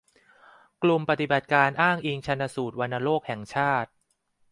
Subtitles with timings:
[0.83, 3.89] กลุ่มปฏิบัติการอ้างอิงชันสูตรวัณโรคแห่งชาติ